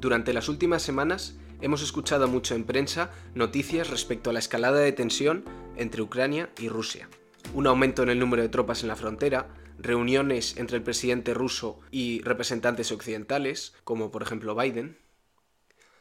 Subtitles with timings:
[0.00, 4.92] Durante las últimas semanas hemos escuchado mucho en prensa noticias respecto a la escalada de
[4.92, 5.44] tensión
[5.76, 7.08] entre Ucrania y Rusia.
[7.52, 11.80] Un aumento en el número de tropas en la frontera, reuniones entre el presidente ruso
[11.90, 14.98] y representantes occidentales, como por ejemplo Biden.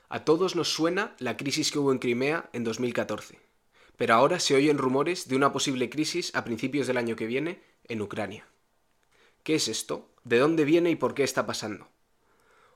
[0.09, 3.39] A todos nos suena la crisis que hubo en Crimea en 2014,
[3.97, 7.63] pero ahora se oyen rumores de una posible crisis a principios del año que viene
[7.85, 8.45] en Ucrania.
[9.41, 10.07] ¿Qué es esto?
[10.23, 11.87] ¿De dónde viene y por qué está pasando?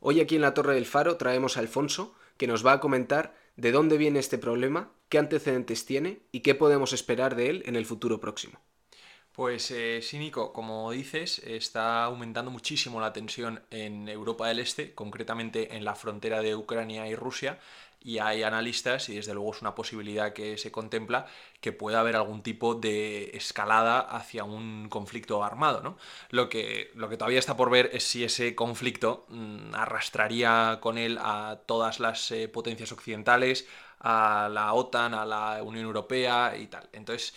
[0.03, 3.35] Hoy aquí en la Torre del Faro traemos a Alfonso, que nos va a comentar
[3.55, 7.75] de dónde viene este problema, qué antecedentes tiene y qué podemos esperar de él en
[7.75, 8.59] el futuro próximo.
[9.31, 14.95] Pues eh, sí, Nico, como dices, está aumentando muchísimo la tensión en Europa del Este,
[14.95, 17.59] concretamente en la frontera de Ucrania y Rusia,
[18.03, 21.27] y hay analistas, y desde luego es una posibilidad que se contempla,
[21.59, 25.81] que pueda haber algún tipo de escalada hacia un conflicto armado.
[25.81, 25.97] ¿no?
[26.29, 30.97] Lo, que, lo que todavía está por ver es si ese conflicto mm, arrastraría con
[30.97, 33.67] él a todas las eh, potencias occidentales,
[33.99, 36.89] a la OTAN, a la Unión Europea y tal.
[36.93, 37.35] Entonces,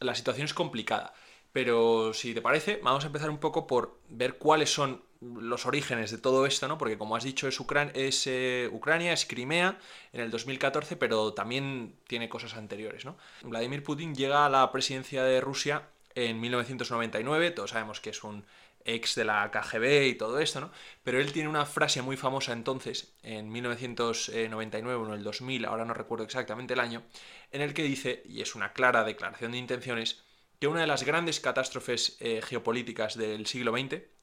[0.00, 1.12] la situación es complicada.
[1.52, 5.02] Pero si te parece, vamos a empezar un poco por ver cuáles son
[5.36, 6.78] los orígenes de todo esto, ¿no?
[6.78, 9.78] Porque como has dicho, es, eh, Ucrania, es Crimea
[10.12, 13.16] en el 2014, pero también tiene cosas anteriores, ¿no?
[13.42, 18.44] Vladimir Putin llega a la presidencia de Rusia en 1999, todos sabemos que es un
[18.84, 20.70] ex de la KGB y todo esto, ¿no?
[21.02, 25.84] Pero él tiene una frase muy famosa entonces, en 1999 o en el 2000, ahora
[25.84, 27.02] no recuerdo exactamente el año,
[27.50, 30.22] en el que dice, y es una clara declaración de intenciones,
[30.60, 34.13] que una de las grandes catástrofes eh, geopolíticas del siglo XX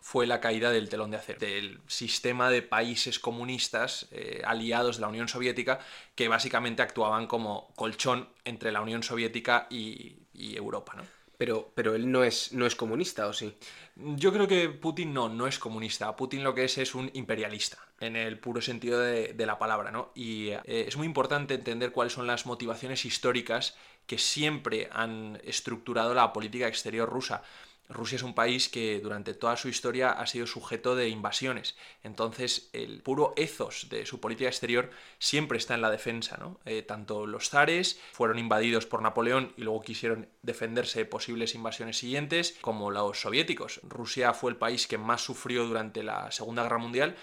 [0.00, 5.02] fue la caída del telón de acero, del sistema de países comunistas eh, aliados de
[5.02, 5.80] la Unión Soviética
[6.14, 10.94] que básicamente actuaban como colchón entre la Unión Soviética y, Europa.
[10.96, 11.02] ¿no?
[11.36, 13.54] Pero, pero él no es, no es comunista, ¿o sí?
[13.96, 16.14] Yo creo que Putin no, no es comunista.
[16.14, 20.12] Putin lo que es es un imperialista, en el puro sentido de, la palabra, ¿no?
[20.14, 23.76] Y eh, es muy importante entender cuáles son las motivaciones históricas
[24.06, 27.42] que siempre han estructurado la política exterior rusa.
[27.88, 31.76] Rusia es un país que durante toda su historia ha sido sujeto de invasiones.
[32.02, 36.36] Entonces, el puro ethos de su política exterior siempre está en la defensa.
[36.38, 36.60] ¿no?
[36.66, 41.98] Eh, tanto los zares fueron invadidos por Napoleón y luego quisieron defenderse de posibles invasiones
[41.98, 43.80] siguientes, como los soviéticos.
[43.84, 47.16] Rusia fue el país que más sufrió durante la Segunda Guerra Mundial,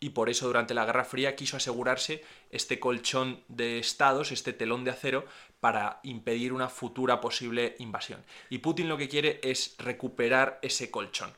[0.00, 4.82] y por eso durante la Guerra Fría quiso asegurarse este colchón de estados, este telón
[4.82, 5.26] de acero,
[5.60, 8.24] para impedir una futura posible invasión.
[8.48, 11.30] Y Putin lo que quiere es recuperar ese colchón.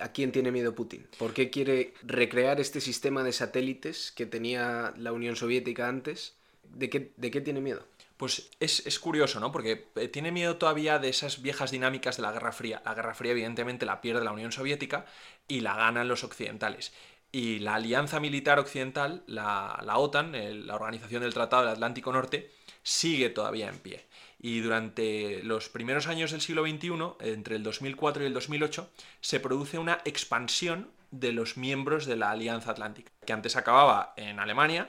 [0.00, 1.06] ¿A quién tiene miedo Putin?
[1.16, 6.34] ¿Por qué quiere recrear este sistema de satélites que tenía la Unión Soviética antes?
[6.64, 7.86] ¿De qué, de qué tiene miedo?
[8.16, 9.52] Pues es, es, curioso, ¿no?
[9.52, 12.82] Porque eh, tiene miedo todavía de esas viejas dinámicas de la Guerra Fría.
[12.84, 15.06] La Guerra Fría, evidentemente, la pierde la Unión Soviética
[15.46, 16.92] y la ganan los occidentales.
[17.30, 20.32] Y la alianza militar occidental, la, OTAN,
[20.66, 22.50] la Organización del Tratado del Atlántico Norte,
[22.82, 24.06] sigue todavía en pie.
[24.40, 26.90] Y durante los primeros años del siglo XXI,
[27.20, 28.90] entre el 2004 y el 2008,
[29.20, 34.38] se produce una expansión de los miembros de la Alianza Atlántica, que antes acababa en
[34.38, 34.88] Alemania,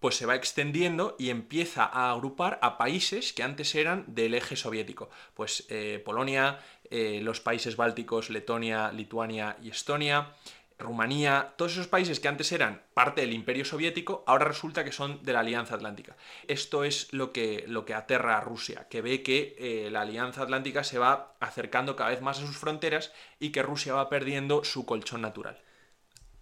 [0.00, 4.56] pues se va extendiendo y empieza a agrupar a países que antes eran del eje
[4.56, 5.10] soviético.
[5.34, 6.60] Pues eh, Polonia,
[6.90, 10.32] eh, los países bálticos, Letonia, Lituania y Estonia,
[10.78, 15.22] Rumanía, todos esos países que antes eran parte del imperio soviético, ahora resulta que son
[15.22, 16.16] de la Alianza Atlántica.
[16.48, 20.42] Esto es lo que, lo que aterra a Rusia, que ve que eh, la Alianza
[20.42, 24.64] Atlántica se va acercando cada vez más a sus fronteras y que Rusia va perdiendo
[24.64, 25.58] su colchón natural.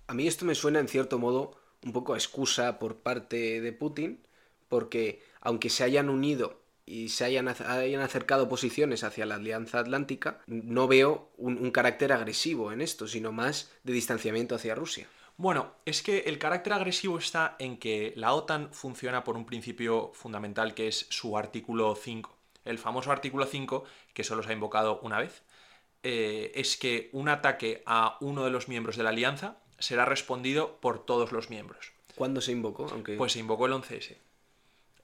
[0.09, 3.73] A mí esto me suena en cierto modo un poco a excusa por parte de
[3.73, 4.27] Putin,
[4.69, 10.41] porque aunque se hayan unido y se hayan, hayan, acercado posiciones hacia la Alianza Atlántica,
[10.47, 15.09] no veo un, carácter agresivo en esto, sino más de distanciamiento hacia Rusia.
[15.37, 20.13] Bueno, es que el carácter agresivo está en que la OTAN funciona por un principio
[20.15, 22.37] fundamental que es su artículo 5.
[22.65, 25.43] El famoso artículo 5, que solo se ha invocado una vez,
[26.03, 30.79] eh, es que un ataque a uno de los miembros de la alianza será respondido
[30.81, 31.93] por todos los miembros.
[32.15, 32.87] ¿Cuándo se invocó?
[32.93, 33.17] Aunque...
[33.17, 34.17] Pues se invocó el 11S.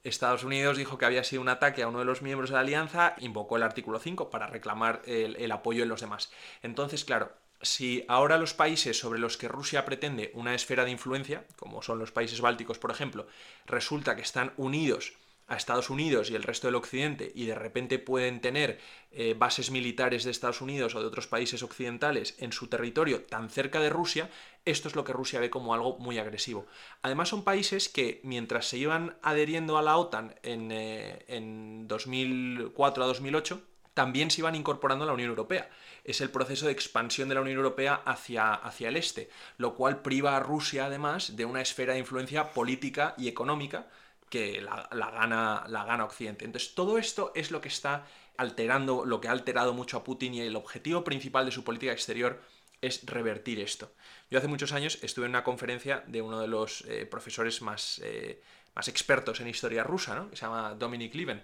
[0.03, 2.61] Estados Unidos dijo que había sido un ataque a uno de los miembros de la
[2.61, 6.31] alianza, invocó el artículo 5 para reclamar el, apoyo de los demás.
[6.63, 7.31] Entonces, claro,
[7.61, 11.99] si ahora los países sobre los que Rusia pretende una esfera de influencia, como son
[11.99, 13.27] los países bálticos, por ejemplo,
[13.67, 15.13] resulta que están unidos
[15.51, 18.79] a Estados Unidos y el resto del occidente y de repente pueden tener
[19.11, 23.49] eh, bases militares de Estados Unidos o de otros países occidentales en su territorio tan
[23.49, 24.29] cerca de Rusia,
[24.65, 26.67] esto es lo que Rusia ve como algo muy agresivo.
[27.01, 33.07] Además son países que mientras se iban adheriendo a la OTAN en, 2004 eh, a
[33.07, 33.61] 2008,
[33.93, 35.69] también se iban incorporando a la Unión Europea.
[36.03, 40.01] Es el proceso de expansión de la Unión Europea hacia, hacia el este, lo cual
[40.01, 43.87] priva a Rusia además de una esfera de influencia política y económica
[44.29, 46.45] que la, gana, la gana Occidente.
[46.45, 48.05] Entonces todo esto es lo que está
[48.37, 51.91] alterando, lo que ha alterado mucho a Putin y el objetivo principal de su política
[51.91, 52.41] exterior
[52.81, 53.93] es revertir esto.
[54.29, 58.01] Yo hace muchos años estuve en una conferencia de uno de los eh, profesores más,
[58.03, 58.41] eh,
[58.75, 60.29] más expertos en historia rusa, ¿no?
[60.29, 61.43] que se llama Dominic Lieven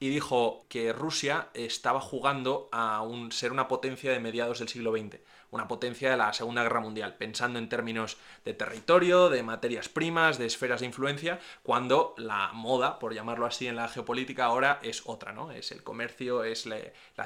[0.00, 4.92] y dijo que Rusia estaba jugando a un, ser una potencia de mediados del siglo
[4.92, 5.18] XX,
[5.54, 10.36] una potencia de la Segunda Guerra Mundial, pensando en términos de territorio, de materias primas,
[10.36, 15.02] de esferas de influencia, cuando la moda, por llamarlo así en la geopolítica, ahora es
[15.04, 15.52] otra, ¿no?
[15.52, 16.78] Es el comercio, es la,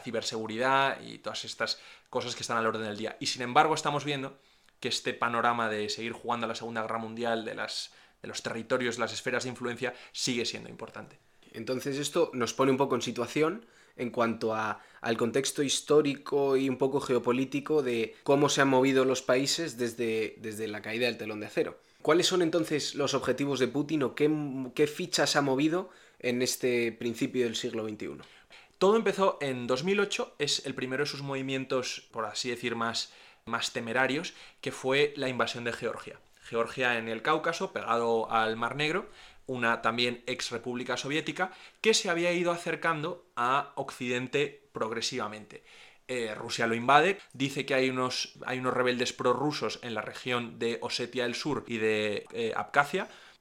[0.04, 1.80] ciberseguridad y todas estas
[2.10, 3.16] cosas que están al orden del día.
[3.18, 4.36] Y sin embargo estamos viendo
[4.78, 8.42] que este panorama de seguir jugando a la Segunda Guerra Mundial, de, las, de los
[8.42, 11.18] territorios, las esferas de influencia, sigue siendo importante.
[11.52, 13.64] Entonces esto nos pone un poco en situación
[13.98, 19.22] en cuanto al contexto histórico y un poco geopolítico de cómo se han movido los
[19.22, 21.78] países desde, desde la caída del telón de acero.
[22.02, 24.30] ¿Cuáles son entonces los objetivos de Putin o qué,
[24.74, 25.90] qué fichas ha movido
[26.20, 28.18] en este principio del siglo XXI?
[28.78, 33.12] Todo empezó en 2008, es el primero de sus movimientos, por así decir, más,
[33.44, 36.20] más temerarios, que fue la invasión de Georgia.
[36.48, 39.10] Georgia en el Cáucaso, pegado al Mar Negro,
[39.48, 41.50] una también ex república soviética,
[41.80, 45.64] que se había ido acercando a Occidente progresivamente.
[46.06, 50.58] Eh, Rusia lo invade, dice que hay unos, hay unos rebeldes prorrusos en la región
[50.58, 52.54] de Osetia del Sur y de eh,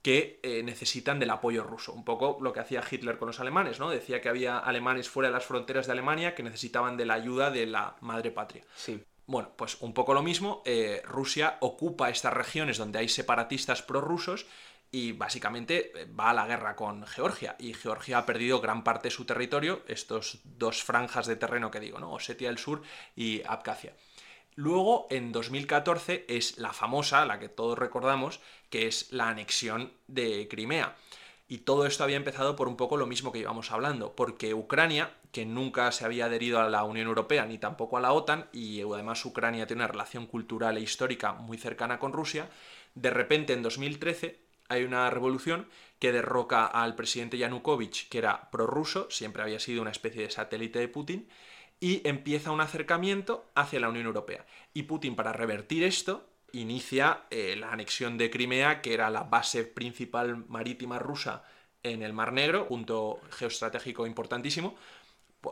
[0.01, 1.94] que eh, necesitan del apoyo ruso.
[1.94, 3.89] Un poco lo que hacía Hitler con los alemanes, ¿no?
[3.89, 7.51] Decía que había alemanes fuera de las fronteras de Alemania que necesitaban de la ayuda
[7.51, 8.63] de la madre patria.
[8.75, 9.01] Sí.
[9.25, 10.63] Bueno, pues un poco lo mismo.
[11.04, 14.45] Rusia ocupa estas regiones donde hay separatistas prorrusos
[14.91, 19.07] y básicamente eh, va a la guerra con Georgia y Georgia ha perdido gran parte
[19.07, 22.13] de su territorio, estos dos franjas de terreno que digo, ¿no?
[22.13, 22.81] Osetia del Sur
[23.15, 23.93] y Abkhazia.
[24.55, 28.39] Luego, en 2014, es la famosa, la que todos recordamos,
[28.71, 30.95] que es la anexión de Crimea.
[31.47, 35.13] Y todo esto había empezado por un poco lo mismo que íbamos hablando, porque Ucrania,
[35.31, 38.81] que nunca se había adherido a la Unión Europea ni tampoco a la OTAN, y
[38.81, 42.49] además Ucrania tiene una relación cultural e histórica muy cercana con Rusia,
[42.95, 45.67] de repente en 2013 hay una revolución
[45.99, 50.79] que derroca al presidente Yanukovych, que era prorruso, siempre había sido una especie de satélite
[50.79, 51.27] de Putin,
[51.79, 54.45] y empieza un acercamiento hacia la Unión Europea.
[54.73, 59.63] Y Putin, para revertir esto, inicia eh, la anexión de Crimea, que era la base
[59.63, 61.43] principal marítima rusa
[61.83, 64.75] en el Mar Negro, punto geoestratégico importantísimo,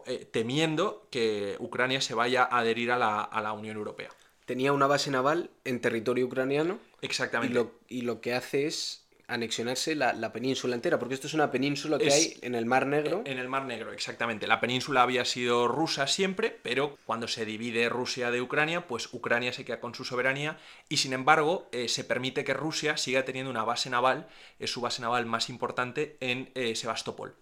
[0.06, 4.09] eh, temiendo que Ucrania se vaya a adherir a la, a la Unión Europea.
[4.45, 6.79] Tenía una base naval en territorio ucraniano.
[7.01, 7.68] Exactamente.
[7.88, 12.12] y lo que hace es anexionarse la, península entera, porque esto es una península que
[12.12, 13.24] hay en el Mar Negro.
[13.25, 14.48] En el Mar Negro, exactamente.
[14.48, 19.54] La península había sido rusa siempre, pero cuando se divide Rusia de Ucrania, pues Ucrania
[19.54, 20.57] se queda con su soberanía
[20.89, 24.27] y sin embargo eh, se permite que Rusia siga teniendo una base naval,
[24.60, 27.36] es su base naval más importante en eh, Sebastopol.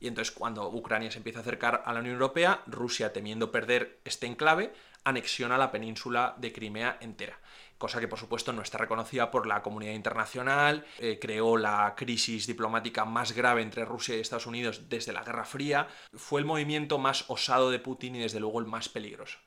[0.00, 4.00] Y entonces cuando Ucrania se empieza a acercar a la Unión Europea, Rusia temiendo perder
[4.04, 4.72] este enclave,
[5.04, 7.38] anexiona la península de Crimea entera
[7.80, 12.46] cosa que por supuesto no está reconocida por la comunidad internacional, eh, creó la crisis
[12.46, 16.98] diplomática más grave entre Rusia y Estados Unidos desde la Guerra Fría, fue el movimiento
[16.98, 19.38] más osado de Putin y desde luego el más peligroso.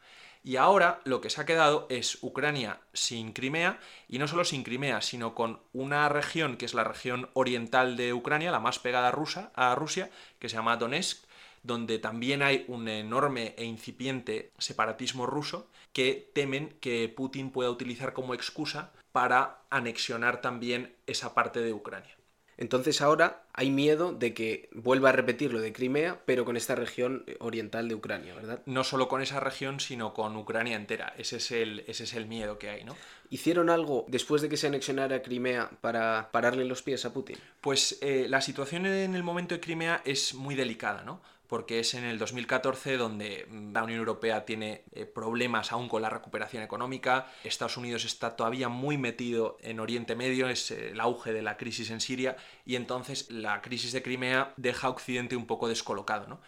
[0.44, 3.80] Y ahora lo que se ha quedado es Ucrania sin Crimea,
[4.10, 8.14] y no solo sin Crimea, sino con una región que es la región oriental de
[8.14, 11.24] Ucrania, la más pegada a, a Rusia, que se llama Donetsk,
[11.64, 18.14] donde también hay un enorme e incipiente separatismo ruso que temen que Putin pueda utilizar
[18.14, 22.16] como excusa para anexionar también esa parte de Ucrania.
[22.58, 26.76] Entonces ahora hay miedo de que vuelva a repetir lo de Crimea, pero con esta
[26.76, 28.62] región oriental de Ucrania, ¿verdad?
[28.66, 31.14] No solo con esa región, sino con Ucrania entera.
[31.18, 32.96] Ese es el, ese es el miedo que hay, ¿no?
[33.30, 37.38] ¿Hicieron algo después de que se anexionara Crimea para pararle los pies a Putin?
[37.60, 41.22] Pues eh, la situación en el momento de Crimea es muy delicada, ¿no?
[41.54, 46.10] Porque es en el 2014 donde la Unión Europea tiene eh, problemas aún con la
[46.10, 51.32] recuperación económica, Estados Unidos está todavía muy metido en Oriente Medio, es eh, el auge
[51.32, 55.46] de la crisis en Siria, y entonces la crisis de Crimea deja a Occidente un
[55.46, 56.26] poco descolocado.
[56.26, 56.42] ¿no?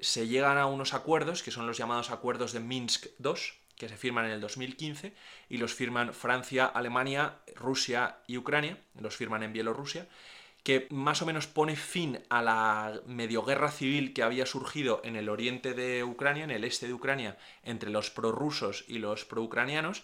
[0.00, 3.32] Se llegan a unos acuerdos, que son los llamados acuerdos de Minsk II,
[3.74, 5.14] que se firman en el 2015,
[5.48, 10.06] y los firman Francia, Alemania, Rusia y Ucrania, los firman en Bielorrusia,
[10.64, 15.14] que más o menos pone fin a la medio guerra civil que había surgido en
[15.14, 20.02] el oriente de Ucrania, en el este de Ucrania, entre los prorrusos y los pro-ucranianos.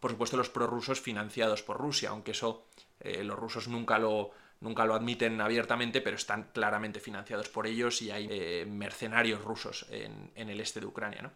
[0.00, 2.66] Por supuesto, los prorrusos financiados por Rusia, aunque eso
[3.00, 8.02] eh, los rusos nunca lo, Nunca lo admiten abiertamente, pero están claramente financiados por ellos
[8.02, 11.22] y hay eh, mercenarios rusos en, en, el este de Ucrania.
[11.22, 11.30] ¿no?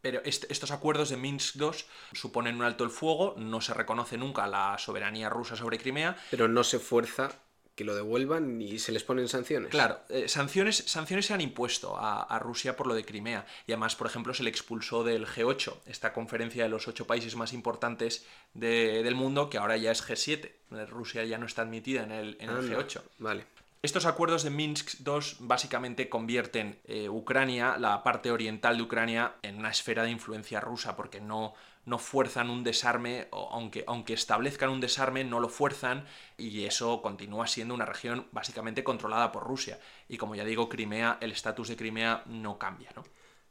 [0.00, 1.70] Pero estos acuerdos de Minsk II
[2.12, 6.16] suponen un alto el fuego, no se reconoce nunca la soberanía rusa sobre Crimea.
[6.30, 7.30] Pero no se fuerza
[7.74, 9.70] que lo devuelvan y se les ponen sanciones.
[9.70, 13.46] Claro, eh, sanciones, sanciones se han impuesto a, Rusia por lo de Crimea.
[13.66, 17.36] Y además, por ejemplo, se le expulsó del G8, esta conferencia de los ocho países
[17.36, 20.50] más importantes del mundo, que ahora ya es G7.
[20.88, 23.02] Rusia ya no está admitida en el, en el G8.
[23.18, 23.46] Vale.
[23.84, 29.58] Estos acuerdos de Minsk II básicamente convierten eh, Ucrania, la parte oriental de Ucrania, en
[29.58, 31.52] una esfera de influencia rusa, porque no,
[31.86, 36.04] no fuerzan un desarme, o aunque, aunque establezcan un desarme, no lo fuerzan,
[36.36, 39.78] y eso continúa siendo una región básicamente controlada por Rusia.
[40.08, 43.04] Y como ya digo, Crimea, el estatus de Crimea no cambia, ¿no?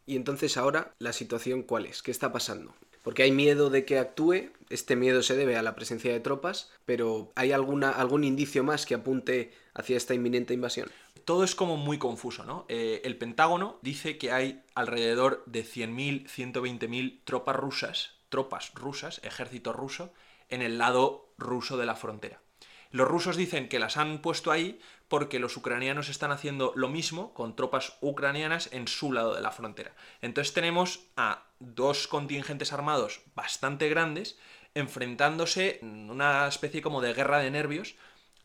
[0.05, 2.01] Y entonces ahora, ¿la situación cuál es?
[2.03, 2.75] ¿Qué está pasando?
[3.03, 6.71] porque hay miedo de que actúe, este miedo se debe a la presencia de tropas,
[6.85, 10.89] pero ¿hay alguna, algún indicio más que apunte hacia esta inminente invasión?
[11.25, 12.65] Todo es como muy confuso, ¿no?
[12.69, 19.73] Eh, el Pentágono dice que hay alrededor de 100.000, 120.000 tropas rusas, tropas rusas, ejército
[19.73, 20.11] ruso,
[20.49, 22.41] en el lado ruso de la frontera.
[22.89, 27.35] Los rusos dicen que las han puesto ahí porque los ucranianos están haciendo lo mismo
[27.35, 29.93] con tropas ucranianas en su lado de la frontera.
[30.23, 34.39] Entonces tenemos a dos contingentes armados bastante grandes
[34.73, 37.93] enfrentándose en una especie como de guerra de nervios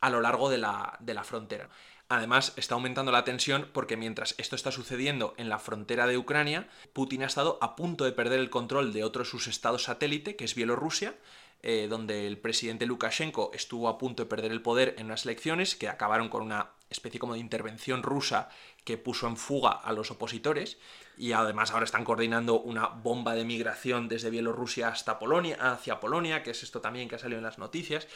[0.02, 1.71] a lo largo de la, de la frontera.
[2.10, 6.66] Además, está aumentando la tensión porque mientras esto está sucediendo en la frontera de Ucrania,
[6.94, 10.34] Putin ha estado a punto de perder el control de otro de sus estados satélite,
[10.34, 11.14] que es Bielorrusia,
[11.62, 15.74] eh, donde el presidente Lukashenko estuvo a punto de perder el poder en unas elecciones
[15.74, 18.48] que acabaron con una especie como de intervención rusa
[18.84, 20.78] que puso en fuga a los opositores
[21.18, 26.42] y además ahora están coordinando una bomba de migración desde Bielorrusia hasta Polonia, hacia Polonia,
[26.42, 28.06] que es esto también que ha salido en las noticias.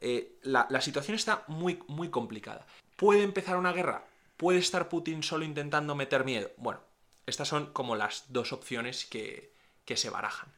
[0.00, 2.66] Eh, la, situación está muy, muy complicada.
[2.98, 4.04] ¿Puede empezar una guerra?
[4.36, 6.50] ¿Puede estar Putin solo intentando meter miedo?
[6.56, 6.80] Bueno,
[7.26, 9.52] estas son como las dos opciones que,
[9.84, 10.52] que se barajan.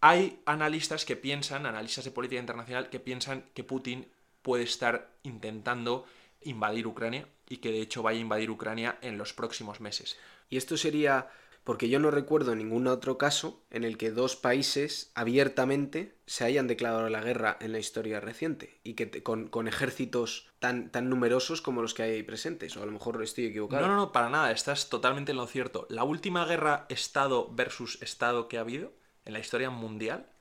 [0.00, 4.10] Hay analistas que piensan, analistas de política internacional, que piensan que Putin
[4.42, 6.04] puede estar intentando
[6.40, 10.18] invadir Ucrania y que de hecho vaya a invadir Ucrania en los próximos meses.
[10.50, 11.30] Y esto sería
[11.64, 16.66] porque yo no recuerdo ningún otro caso en el que dos países abiertamente se hayan
[16.66, 21.62] declarado la guerra en la historia reciente y que con, con, ejércitos tan, tan numerosos
[21.62, 23.82] como los que hay presentes, o a lo mejor estoy equivocado.
[23.82, 25.86] No, no, no, para nada, estás totalmente en lo cierto.
[25.88, 28.92] La última guerra Estado versus Estado que ha habido
[29.24, 30.31] en la historia mundial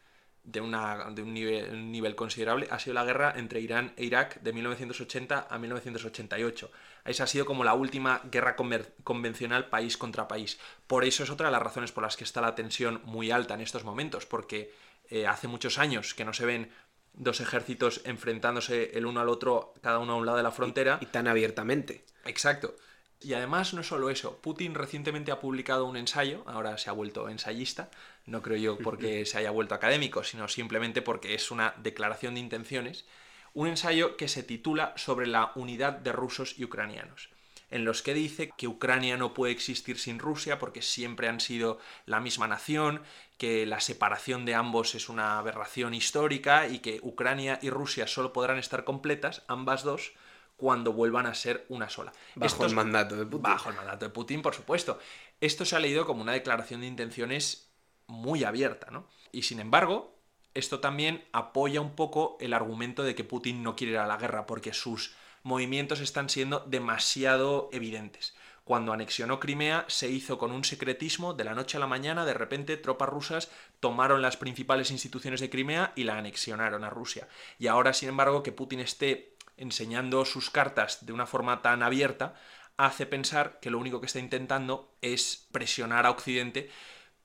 [0.44, 4.42] de, una, de un, nivel, nivel, considerable ha sido la guerra entre Irán e Irak
[4.42, 6.72] de 1980 a 1988.
[7.06, 10.60] Esa ha sido como la última guerra convencional país contra país.
[10.88, 13.54] Por eso es otra de las razones por las que está la tensión muy alta
[13.54, 14.74] en estos momentos, porque
[15.10, 16.72] eh, hace muchos años que no se ven
[17.14, 21.00] dos ejércitos enfrentándose el uno al otro, cada uno a un lado de la frontera.
[21.02, 22.06] y tan abiertamente.
[22.26, 22.76] Exacto.
[23.24, 27.30] Y además no solo eso, Putin recientemente ha publicado un ensayo, ahora se ha vuelto
[27.30, 27.92] ensayista,
[28.26, 32.40] no creo yo porque se haya vuelto académico, sino simplemente porque es una declaración de
[32.40, 33.06] intenciones,
[33.54, 37.30] un ensayo que se titula sobre la unidad de rusos y ucranianos,
[37.70, 41.80] en los que dice que Ucrania no puede existir sin Rusia porque siempre han sido
[42.06, 43.04] la misma nación,
[43.38, 48.34] que la separación de ambos es una aberración histórica y que Ucrania y Rusia solo
[48.34, 50.14] podrán estar completas, ambas dos,
[50.62, 52.14] cuando vuelvan a ser una sola.
[52.36, 53.42] Bajo el mandato de Putin.
[53.42, 55.00] Bajo el mandato de Putin, por supuesto.
[55.42, 57.72] Esto se ha leído como una declaración de intenciones
[58.06, 59.08] muy abierta, ¿no?
[59.32, 60.16] Y sin embargo,
[60.54, 64.18] esto también apoya un poco el argumento de que Putin no quiere ir a la
[64.18, 68.36] guerra, porque sus movimientos están siendo demasiado evidentes.
[68.64, 72.36] Cuando anexionó Crimea se hizo con un secretismo, de la noche a la mañana, de
[72.36, 73.50] repente tropas rusas
[73.80, 77.28] tomaron las principales instituciones de Crimea y la anexionaron a Rusia.
[77.58, 79.31] Y ahora, sin embargo, que Putin esté
[79.62, 82.34] enseñando sus cartas de una forma tan abierta,
[82.78, 86.70] hace pensar que lo único que está intentando es presionar a Occidente.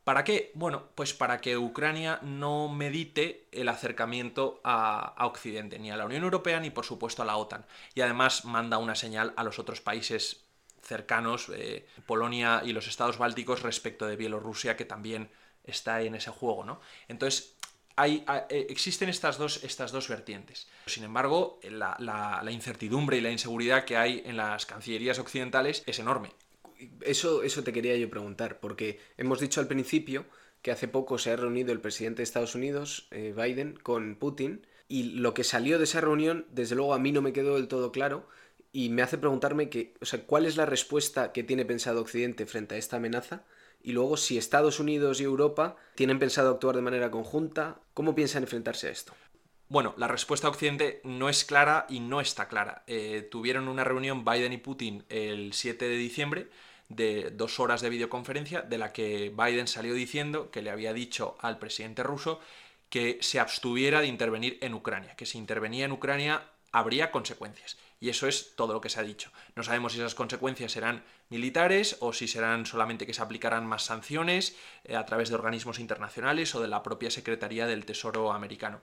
[0.05, 0.53] ¿Para qué?
[0.55, 6.23] Bueno, pues para que Ucrania no medite el acercamiento a, Occidente, ni a la Unión
[6.23, 7.67] Europea, ni por supuesto a la OTAN.
[7.95, 10.45] Y además manda una señal a los otros países
[10.83, 15.31] cercanos, eh, Polonia y los estados bálticos, respecto de Bielorrusia, que también
[15.65, 16.81] está en ese juego, ¿no?
[17.09, 17.56] Entonces,
[17.97, 20.69] hay, eh, existen estas dos, estas dos vertientes.
[20.87, 26.31] Sin embargo, la, incertidumbre y la inseguridad que hay en las cancillerías occidentales es enorme.
[27.01, 30.27] Eso, eso te quería yo preguntar, porque hemos dicho al principio
[30.61, 34.67] que hace poco se ha reunido el presidente de Estados Unidos, eh, Biden, con Putin,
[34.89, 37.69] y lo que salió de esa reunión, desde luego a mí no me quedó del
[37.69, 38.29] todo claro,
[38.73, 42.45] y me hace preguntarme que, o sea, cuál es la respuesta que tiene pensado Occidente
[42.45, 43.45] frente a esta amenaza
[43.83, 48.43] y luego, si Estados Unidos y Europa tienen pensado actuar de manera conjunta, ¿cómo piensan
[48.43, 49.15] enfrentarse a esto?
[49.69, 52.85] Bueno, la respuesta a Occidente no es clara y no está clara.
[52.87, 56.49] Eh, tuvieron una reunión Biden y Putin el 7 de diciembre
[56.89, 61.37] de dos horas de videoconferencia de la que Biden salió diciendo que le había dicho
[61.41, 62.41] al presidente ruso
[62.91, 66.43] que se abstuviera de intervenir en Ucrania, que si intervenía en Ucrania
[66.77, 67.79] habría consecuencias.
[68.01, 69.33] Y eso es todo lo que se ha dicho.
[69.55, 73.85] No sabemos si esas consecuencias serán militares o si serán solamente que se aplicarán más
[73.85, 74.55] sanciones
[74.85, 78.83] eh, a través de organismos internacionales o de la propia Secretaría del Tesoro americano.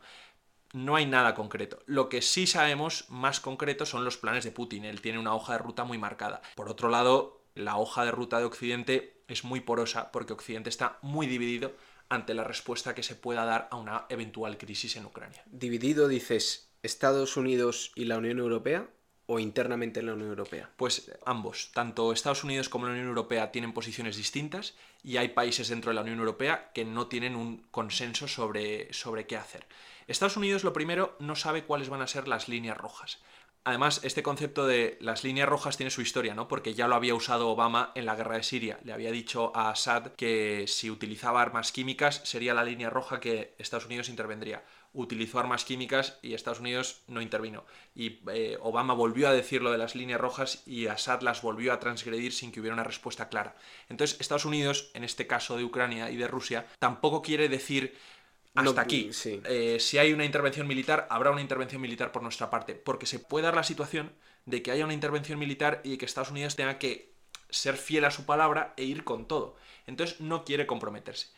[0.74, 1.84] No hay nada concreto.
[1.86, 4.86] Lo que sí sabemos más concreto son los planes de Putin.
[4.86, 6.42] Él tiene una hoja de ruta muy marcada.
[6.56, 10.98] Por otro lado, la hoja de ruta de Occidente es muy porosa porque Occidente está
[11.04, 11.76] muy dividido
[12.10, 15.44] ante la respuesta que se pueda dar a una eventual crisis en Ucrania.
[15.46, 18.90] Dividido, dices, Estados Unidos y la Unión Europea
[19.26, 20.70] o internamente en la Unión Europea?
[20.76, 21.72] Pues ambos.
[21.74, 25.96] Tanto Estados Unidos como la Unión Europea tienen posiciones distintas y hay países dentro de
[25.96, 29.66] la Unión Europea que no tienen un consenso sobre, sobre qué hacer.
[30.08, 33.20] Estados Unidos, lo primero, no sabe cuáles van a ser las líneas rojas.
[33.66, 36.50] Además, este concepto de las líneas rojas tiene su historia, ¿no?
[36.50, 38.78] Porque ya lo había usado Obama en la guerra de Siria.
[38.84, 43.56] Le había dicho a Assad que si utilizaba armas químicas sería la línea roja que
[43.58, 47.66] Estados Unidos intervendría utilizó armas químicas y Estados Unidos no intervino.
[47.96, 51.74] Y eh, Obama volvió a decir lo de las líneas rojas y Assad las volvió
[51.74, 53.56] a transgredir sin que hubiera una respuesta clara.
[53.90, 57.98] Entonces Estados Unidos, en este caso de Ucrania y de Rusia, tampoco quiere decir
[58.54, 59.10] hasta aquí.
[59.26, 63.20] Eh, si hay una intervención militar, habrá una intervención militar por nuestra parte, porque se
[63.20, 64.12] puede dar la situación
[64.46, 67.14] de que haya una intervención militar y que Estados Unidos tenga que
[67.50, 69.56] ser fiel a su palabra e ir con todo.
[69.88, 71.30] Entonces no quiere comprometerse.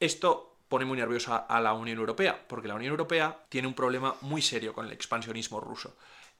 [0.00, 4.14] Esto pone muy nerviosa a la Unión Europea, porque la Unión Europea tiene un problema
[4.20, 5.96] muy serio con el expansionismo ruso.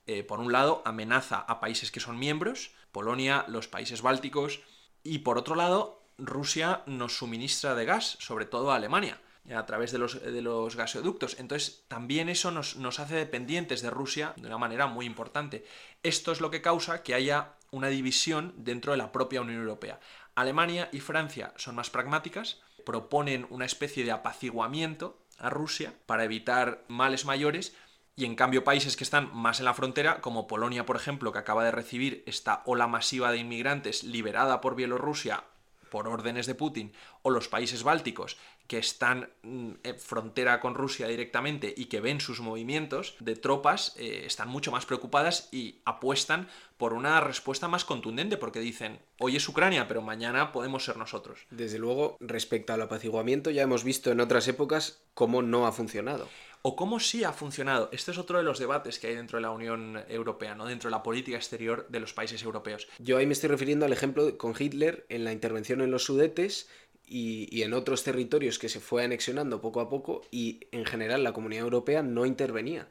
[0.06, 4.60] Eh, por un lado, amenaza a países que son miembros, Polonia, los países bálticos,
[5.02, 9.20] y por otro lado, Rusia nos suministra de gas, sobre todo a Alemania,
[9.54, 11.38] a través de los, de los gasoductos.
[11.38, 15.64] Entonces, también eso nos, nos hace dependientes de Rusia de una manera muy importante.
[16.02, 20.00] Esto es lo que causa que haya una división dentro de la propia Unión Europea.
[20.34, 26.86] Alemania y Francia son más pragmáticas, proponen una especie de apaciguamiento a Rusia para evitar
[26.88, 27.76] males mayores
[28.16, 31.38] y en cambio países que están más en la frontera, como Polonia, por ejemplo, que
[31.38, 35.44] acaba de recibir esta ola masiva de inmigrantes liberada por Bielorrusia
[35.90, 41.08] por órdenes de Putin, o los países bálticos, que están mm, en frontera con Rusia
[41.08, 46.48] directamente y que ven sus movimientos de tropas, eh, están mucho más preocupadas y apuestan
[46.76, 51.40] por una respuesta más contundente, porque dicen, hoy es Ucrania, pero mañana podemos ser nosotros.
[51.50, 56.28] Desde luego, respecto al apaciguamiento, ya hemos visto en otras épocas cómo no ha funcionado
[56.62, 57.88] o cómo sí ha funcionado.
[57.92, 60.66] Este es otro de los debates que hay dentro de la Unión Europea, ¿no?
[60.66, 62.88] dentro de la política exterior de los países europeos.
[62.98, 66.68] Yo ahí me estoy refiriendo al ejemplo con Hitler en la intervención en los Sudetes
[67.08, 71.32] y, en otros territorios que se fue anexionando poco a poco y en general la
[71.32, 72.88] comunidad europea no intervenía.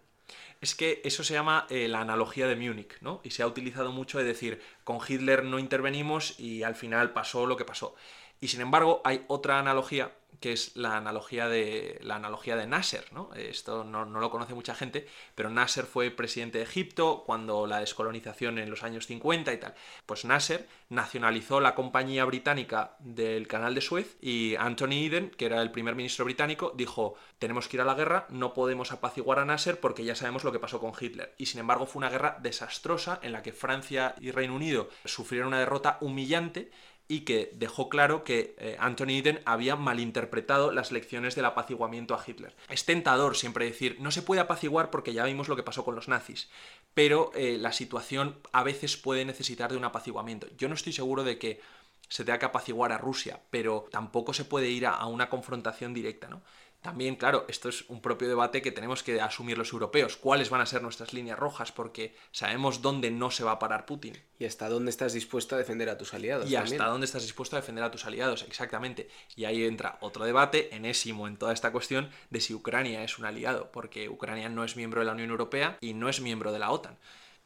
[0.60, 3.22] Es que eso se llama eh, la analogía de Múnich, ¿no?
[3.24, 7.46] Y se ha utilizado mucho de decir, con Hitler no intervenimos y al final pasó
[7.46, 7.96] lo que pasó.
[8.42, 13.06] Y sin embargo, hay otra analogía que es la analogía de, la analogía de Nasser.
[13.12, 13.34] ¿no?
[13.36, 18.58] Esto no, lo conoce mucha gente, pero Nasser fue presidente de Egipto cuando la descolonización
[18.60, 19.74] en los años 50 y tal.
[20.06, 25.62] Pues Nasser nacionalizó la compañía británica del canal de Suez y Anthony Eden, que era
[25.62, 29.46] el primer ministro británico, dijo, tenemos que ir a la guerra, no podemos apaciguar a
[29.46, 31.34] Nasser porque ya sabemos lo que pasó con Hitler.
[31.38, 35.50] Y sin embargo fue una guerra desastrosa en la que Francia y Reino Unido sufrieron
[35.50, 36.72] una derrota humillante
[37.08, 42.24] y que dejó claro que eh, Anthony Eden había malinterpretado las lecciones del apaciguamiento a
[42.26, 42.56] Hitler.
[42.70, 45.96] Es tentador siempre decir, no se puede apaciguar porque ya vimos lo que pasó con
[45.96, 46.50] los nazis,
[46.94, 50.48] pero eh, la situación a veces puede necesitar de un apaciguamiento.
[50.58, 51.62] Yo no estoy seguro de que
[52.10, 55.94] se tenga que apaciguar a Rusia, pero tampoco se puede ir a, a una confrontación
[55.94, 56.42] directa, ¿no?
[56.88, 60.16] También, claro, esto es un propio debate que tenemos que asumir los europeos.
[60.16, 61.74] ¿Cuáles van a ser nuestras líneas rojas?
[61.74, 64.18] Porque sabemos dónde no se va a parar Putin.
[64.40, 66.50] Y hasta dónde estás dispuesto a defender a tus aliados.
[66.50, 69.10] Y hasta dónde estás dispuesto a defender a tus aliados, exactamente.
[69.36, 73.26] Y ahí entra otro debate enésimo en toda esta cuestión de si Ucrania es un
[73.26, 76.60] aliado, porque Ucrania no es miembro de la Unión Europea y no es miembro de
[76.60, 76.98] la OTAN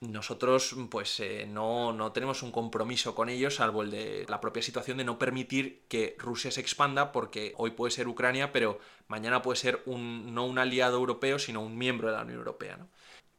[0.02, 4.64] nosotros pues eh, no, no, tenemos un compromiso con ellos, salvo el de la propia
[4.64, 9.44] situación de no permitir que Rusia se expanda, porque hoy puede ser Ucrania, pero mañana
[9.44, 12.78] puede ser un, no un aliado europeo, sino un miembro de la Unión Europea.
[12.78, 12.90] ¿no?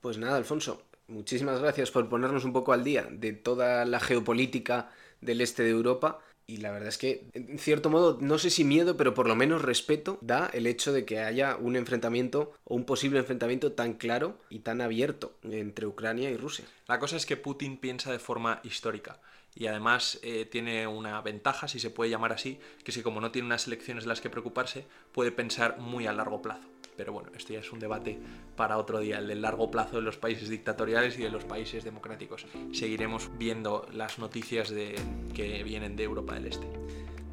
[0.01, 4.91] Pues nada, Alfonso, muchísimas gracias por ponernos un poco al día de toda la geopolítica
[5.21, 8.65] del este de Europa y la verdad es que, en cierto modo, no sé si
[8.65, 12.75] miedo, pero por lo menos respeto da el hecho de que haya un enfrentamiento o
[12.75, 16.65] un posible enfrentamiento tan claro y tan abierto entre Ucrania y Rusia.
[16.89, 19.21] La cosa es que Putin piensa de forma histórica
[19.55, 23.31] y además eh, tiene una ventaja, si se puede llamar así, que si como no
[23.31, 26.69] tiene unas elecciones de las que preocuparse, puede pensar muy a largo plazo.
[26.97, 28.19] Pero bueno, esto ya es un debate
[28.57, 31.85] para otro día, el del largo plazo de los países dictatoriales y de los países
[31.85, 32.47] democráticos.
[32.73, 34.95] Seguiremos viendo las noticias de,
[35.35, 36.67] que vienen de Europa del Este.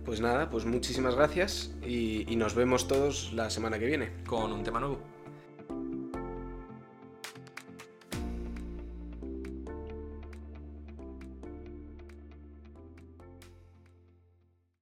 [0.06, 4.12] Pues nada, pues muchísimas gracias y, y nos vemos todos la semana que viene.
[4.26, 5.19] Con un tema nuevo.